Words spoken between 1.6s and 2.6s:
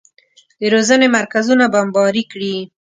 بمباري کړي.